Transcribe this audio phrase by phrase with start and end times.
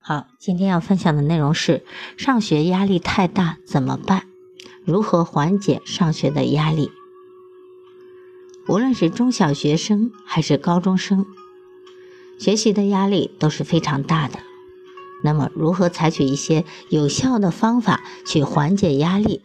[0.00, 1.84] 好，今天要分享的内容是
[2.16, 4.24] 上学压力太大怎么办？
[4.84, 6.90] 如何缓解上学的压力？
[8.68, 11.26] 无论是中小学生还是高中生，
[12.38, 14.38] 学习的压力都是非常大的。
[15.22, 19.42] 那么，如何采取一些有效的方法去缓解压力，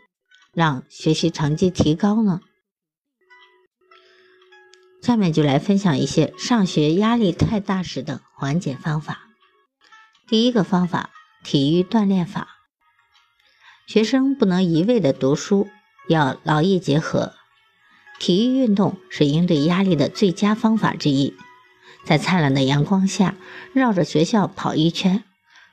[0.53, 2.39] 让学习成绩提高呢？
[5.01, 9.27] 下面就来分享一些上学压力太大时的缓解方法。
[10.25, 11.09] 第一个方法，
[11.43, 12.47] 体育锻炼法。
[13.85, 15.67] 学生不能一味的读书，
[16.07, 17.33] 要劳逸结合。
[18.19, 21.35] 体育运动是应对压力的最佳方法之一。
[22.05, 23.35] 在灿烂的阳光下，
[23.73, 25.25] 绕着学校跑一圈，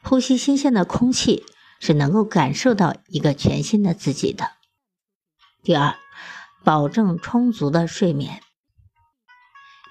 [0.03, 1.45] 呼吸新鲜的空气，
[1.79, 4.51] 是能够感受到一个全新的自己的。
[5.63, 5.95] 第二，
[6.65, 8.43] 保证充足的睡眠，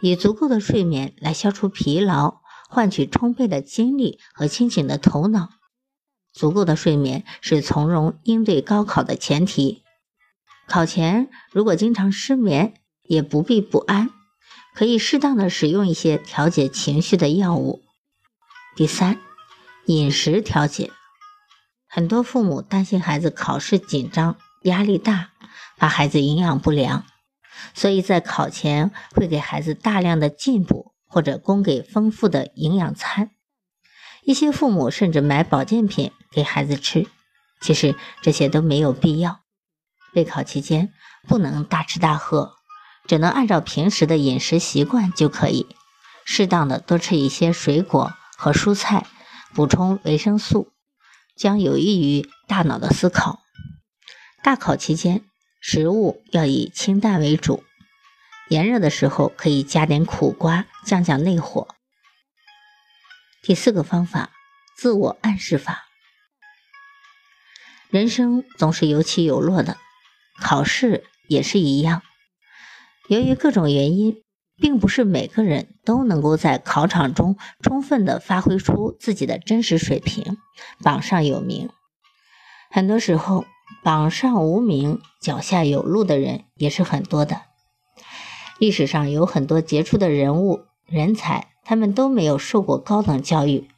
[0.01, 2.38] 以足够的睡眠来消除疲劳。
[2.71, 5.49] 换取充沛的精力和清醒的头脑，
[6.31, 9.83] 足够的睡眠是从容应对高考的前提。
[10.67, 14.11] 考前如果经常失眠，也不必不安，
[14.75, 17.81] 可以适当的使用一些调节情绪的药物。
[18.75, 19.19] 第三，
[19.87, 20.91] 饮食调节。
[21.87, 25.31] 很多父母担心孩子考试紧张、压力大，
[25.75, 27.03] 怕孩子营养不良，
[27.73, 30.88] 所以在考前会给孩子大量的进补。
[31.09, 33.31] 或者供给丰富的营养餐，
[34.23, 37.07] 一些父母甚至买保健品给孩子吃。
[37.61, 39.41] 其实这些都没有必要。
[40.13, 40.93] 备考期间
[41.27, 42.53] 不能大吃大喝，
[43.07, 45.67] 只能按照平时的饮食习惯就可以，
[46.23, 49.05] 适当的多吃一些水果和蔬菜，
[49.53, 50.71] 补充维生素，
[51.35, 53.39] 将有益于大脑的思考。
[54.41, 55.23] 大考期间，
[55.59, 57.63] 食物要以清淡为主。
[58.49, 61.67] 炎热的时候可以加点苦瓜，降降内火。
[63.43, 64.31] 第四个方法，
[64.75, 65.85] 自我暗示法。
[67.91, 69.77] 人生总是有起有落的，
[70.41, 72.01] 考试也是一样。
[73.07, 74.23] 由于各种原因，
[74.57, 80.37] 并不是每个人都能够在考场中充分的发挥出自己的真实水平，
[80.83, 81.69] 榜上有名。
[82.71, 83.45] 很多时候，
[83.83, 87.48] 榜上无名，脚下有路的人也是很多的。
[88.59, 93.69] 历史上有很多杰出的人物、人才，他们都没有受过高等教育，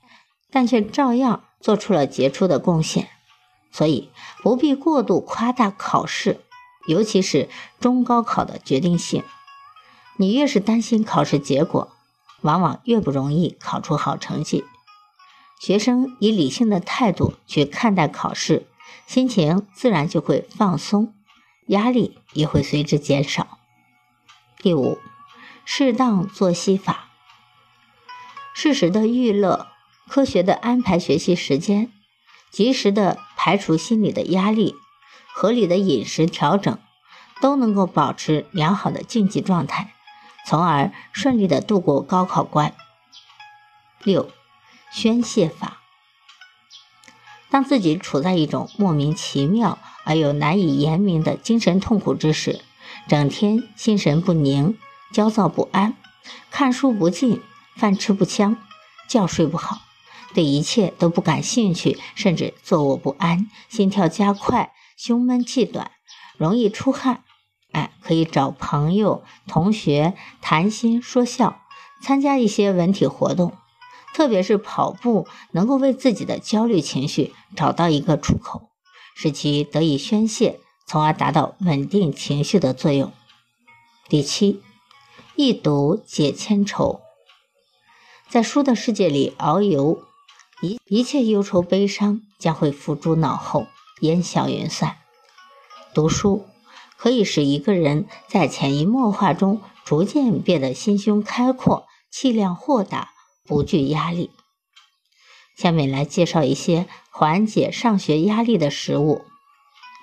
[0.50, 3.08] 但却照样做出了杰出的贡献。
[3.72, 4.10] 所以
[4.42, 6.42] 不必过度夸大考试，
[6.88, 7.48] 尤其是
[7.80, 9.24] 中高考的决定性。
[10.18, 11.92] 你越是担心考试结果，
[12.42, 14.66] 往往越不容易考出好成绩。
[15.60, 18.66] 学生以理性的态度去看待考试，
[19.06, 21.14] 心情自然就会放松，
[21.68, 23.60] 压力也会随之减少。
[24.62, 25.00] 第五，
[25.66, 27.10] 适当作息法，
[28.54, 29.66] 适时的娱乐，
[30.08, 31.92] 科学的安排学习时间，
[32.52, 34.76] 及时的排除心理的压力，
[35.34, 36.78] 合理的饮食调整，
[37.42, 39.96] 都能够保持良好的竞技状态，
[40.46, 42.76] 从而顺利的度过高考关。
[44.04, 44.30] 六，
[44.92, 45.82] 宣泄法，
[47.50, 52.62] 当自己处在一种莫名其妙而又难以言明的精神痛苦之时。
[53.08, 54.78] 整天心神不宁、
[55.12, 55.96] 焦躁不安，
[56.50, 57.42] 看书不进，
[57.76, 58.58] 饭吃不香，
[59.10, 59.82] 觉睡不好，
[60.34, 65.92] 对一切都不感兴趣，甚至坐卧不安，心跳加快，胸闷气短，
[66.38, 67.24] 容易出汗。
[67.74, 71.62] 哎，可以找朋友、同学谈心说笑，
[72.02, 73.54] 参加一些文体活动，
[74.14, 78.70] 特别是跑步，能够为自己的焦虑情绪找到一个出口，
[79.16, 80.60] 使其得以宣泄。
[80.86, 83.12] 从而达到稳定情绪的作用。
[84.10, 84.62] 第七，
[85.36, 87.02] 一读解千愁，
[88.30, 90.04] 在书的世界里遨游，
[90.62, 93.68] 一一切忧愁悲伤将会付诸脑后，
[94.02, 94.98] 烟消云散。
[95.94, 96.46] 读书
[96.98, 103.10] 可以使一个人在潜移默化中逐渐变得心胸开阔、气量豁达、
[103.46, 104.32] 不惧压力。
[105.58, 109.24] 下面来介绍一些缓解上学压力的食物。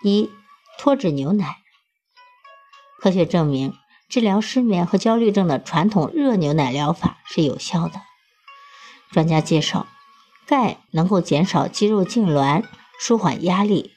[0.03, 0.31] 一
[0.79, 1.57] 脱脂牛奶。
[3.01, 3.75] 科学证明，
[4.09, 8.01] 治疗失眠和焦虑症的传统热牛奶疗法是有效的。
[9.11, 9.89] 专家介绍，
[10.47, 12.63] 钙能够减少肌肉痉挛、
[13.01, 13.93] 舒缓压力。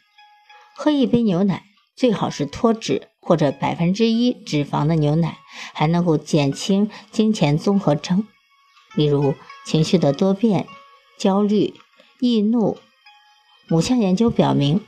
[0.75, 5.37] 喝一杯牛奶，最好是脱脂或者百分之一脂肪的牛奶，
[5.73, 8.27] 还能够减轻经前综合征，
[8.95, 9.35] 例如
[9.65, 10.67] 情绪的多变、
[11.19, 11.75] 焦虑、
[12.19, 12.79] 易怒。
[13.67, 14.83] 某项研究表明，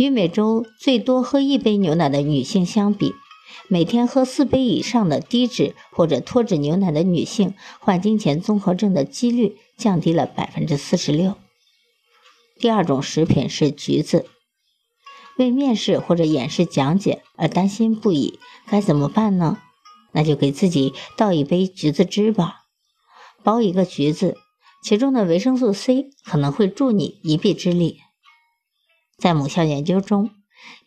[0.00, 3.12] 与每周最多喝一杯牛奶的女性相比，
[3.68, 11.34] 每天喝四杯以上的低脂或者脱脂牛奶的女性，患经前综合症的几率降低了百分之四十六。
[12.58, 14.24] 第二种食品是橘子。
[15.36, 19.58] 为面试或者演示讲解而担心不已，该怎么办呢？
[20.12, 22.60] 那就给自己倒一杯橘子汁吧。
[23.44, 24.38] 剥一个橘子，
[24.82, 27.98] 其中的维生素 C 可能会助你一臂之力。
[29.20, 30.30] 在某项研究中，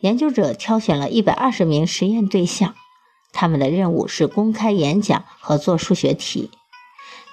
[0.00, 2.74] 研究者挑选了一百二十名实验对象，
[3.32, 6.50] 他们的任务是公开演讲和做数学题。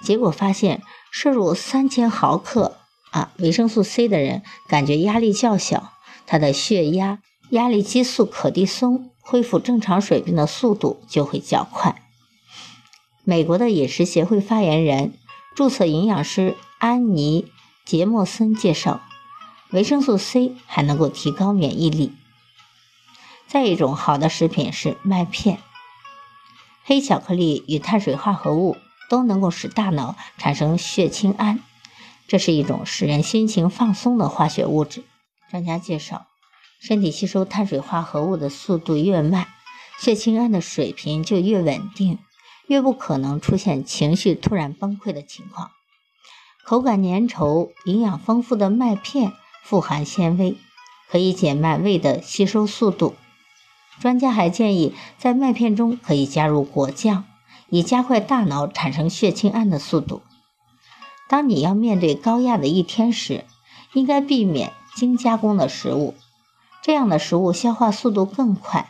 [0.03, 2.77] 结果发现，摄入三千毫克
[3.11, 5.91] 啊维生素 C 的人，感觉压力较小。
[6.25, 7.19] 他的血压、
[7.49, 12.01] 压力激素可的松恢复正常水平的速度就会较快。
[13.23, 15.13] 美国的饮食协会发言人、
[15.55, 17.43] 注册营养师安妮·
[17.85, 19.01] 杰莫森介绍，
[19.71, 22.13] 维生素 C 还能够提高免疫力。
[23.47, 25.59] 再一种好的食品是麦片，
[26.83, 28.77] 黑巧克力与碳水化合物
[29.09, 31.59] 都能够使大脑产生血清胺，
[32.27, 35.03] 这是一种使人心情放松的化学物质。
[35.49, 36.27] 专家介绍，
[36.79, 39.47] 身体吸收碳水化合物的速度越慢，
[39.99, 42.19] 血清胺的水平就越稳定，
[42.67, 45.71] 越不可能出现情绪突然崩溃的情况。
[46.63, 50.57] 口感粘稠、营养丰富的麦片富含纤维，
[51.09, 53.15] 可以减慢胃的吸收速度。
[53.99, 57.25] 专家还建议，在麦片中可以加入果酱，
[57.69, 60.21] 以加快大脑产生血清胺的速度。
[61.29, 63.45] 当你要面对高压的一天时，
[63.93, 64.73] 应该避免。
[64.93, 66.15] 精加工的食物，
[66.81, 68.89] 这样的食物消化速度更快，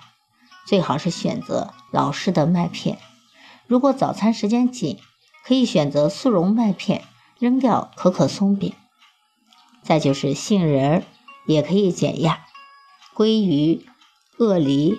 [0.65, 2.97] 最好是选择老式的麦片。
[3.67, 4.97] 如果早餐时间紧，
[5.45, 7.03] 可以选择速溶麦片，
[7.37, 8.73] 扔掉可可松饼。
[9.91, 11.03] 再就是杏仁儿
[11.45, 12.45] 也可以减压，
[13.13, 13.85] 鲑鱼、
[14.37, 14.97] 鳄梨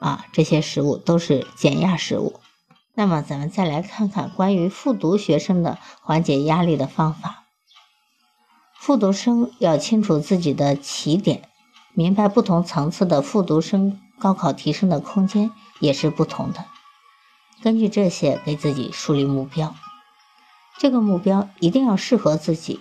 [0.00, 2.40] 啊这些食物都是减压食物。
[2.94, 7.44] 那么咱们再来看看关于复读学生的缓解压力的方法。
[8.74, 11.48] 复读生要清楚自己的起点，
[11.92, 16.64] 明白不同层次的复读生高考提升的空间也是不同的。
[17.62, 19.76] 根据这些给自己树立目标，
[20.76, 22.80] 这个目标一定要适合自己，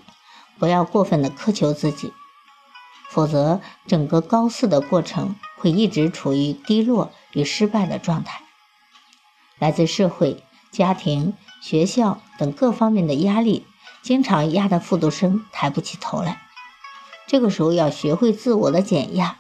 [0.60, 2.14] 不要过分的苛求自己，
[3.10, 8.42] 否则整个高四的过程会一直处于低落与失败的状态。
[9.60, 13.66] 来自社会、家庭、学校等各方面的压力。
[14.02, 16.42] 经常压得复读生抬不起头来，
[17.26, 19.40] 这个时候要学会自我的减压，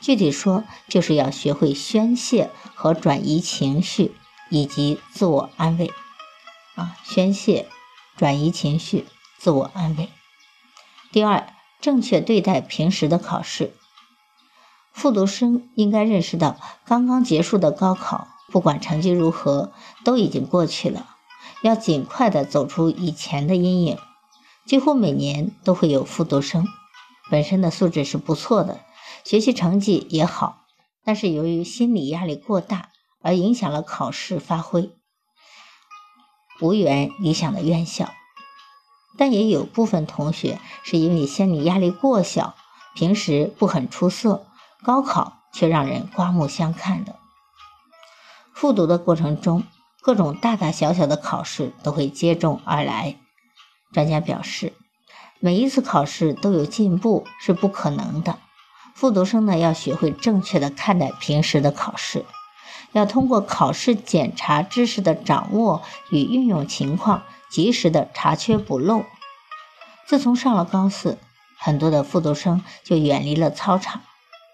[0.00, 4.14] 具体说就是要学会宣泄和转移情绪
[4.48, 5.90] 以及自我安慰。
[6.76, 7.68] 啊，宣泄、
[8.16, 9.08] 转移情绪、
[9.38, 10.08] 自我安慰。
[11.12, 11.48] 第二，
[11.80, 13.72] 正确对待平时的考试。
[14.92, 19.72] 复读生应该认识到，刚刚结束的高考，不管成绩如何，
[20.04, 21.06] 都已经过去了。
[21.62, 23.98] 要尽快的走出以前的阴影。
[24.66, 26.66] 几乎每年都会有复读生，
[27.30, 28.80] 本身的素质是不错的，
[29.24, 30.64] 学习成绩也好，
[31.04, 32.88] 但是由于心理压力过大
[33.22, 34.90] 而影响了考试发挥，
[36.60, 38.10] 无缘理想的院校。
[39.16, 42.54] 但也有部分同学是因为心理压力过小，
[42.94, 44.46] 平时不很出色，
[44.82, 47.16] 高考却让人刮目相看的。
[48.54, 49.64] 复读的过程中。
[50.02, 53.16] 各种大大小小的考试都会接踵而来。
[53.92, 54.72] 专家表示，
[55.40, 58.38] 每一次考试都有进步是不可能的。
[58.94, 62.24] 复读生呢，要学会正确的看待平时的考试，
[62.92, 65.82] 要通过考试检查知识的掌握
[66.12, 69.04] 与运用情况，及时的查缺补漏。
[70.06, 71.18] 自从上了高四，
[71.58, 74.02] 很多的复读生就远离了操场。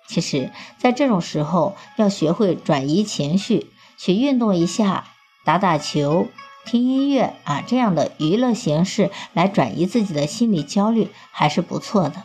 [0.08, 5.04] 其实，在这种时候，要学会转移情绪，去运动一下。
[5.44, 6.28] 打打球、
[6.64, 12.22] 听音乐啊，这样的娱乐形式来转移自己的心理焦虑还是不错的。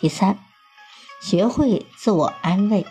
[0.00, 0.38] 第三，
[1.20, 2.86] 学会自我安慰。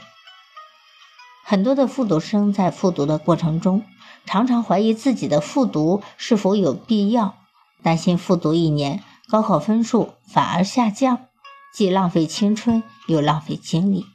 [1.45, 3.85] 很多的复读生在复读的过程中，
[4.31, 7.33] 常常怀疑自己的复读是否有必要，
[7.81, 11.25] 担心复读一年高考分数反而下降，
[11.73, 14.05] 既浪费青春又浪费精力。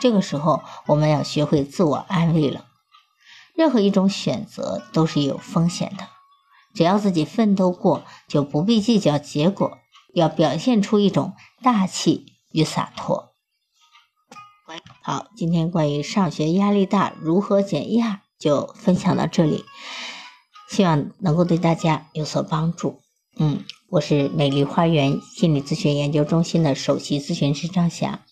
[0.00, 2.64] 这个时候，我们要学会自我安慰了。
[3.54, 6.08] 任何一种选择都是有风险的，
[6.74, 9.78] 只要自己奋斗过，就不必计较结果。
[10.14, 13.30] 要表现出一种大气与洒脱。
[15.00, 19.64] 好，今天关于上学压力大如何减压就分享到这里，
[20.68, 23.00] 希望能够对大家有所帮助。
[23.38, 28.24] 嗯，我是美丽花园心理咨询研究中心的首席咨询师张霞。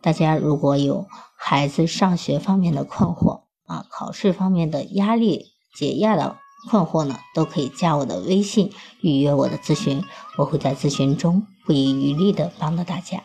[0.00, 6.38] 大家如果有孩子上学方面的困惑啊，考试方面的压力解压的
[6.70, 10.02] 困惑呢，都可以加我的微信预约我的咨询，
[10.38, 13.24] 我会在咨询中不遗余力的帮到大家。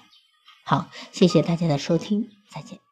[0.65, 2.85] 好，谢谢大家的收听，再见。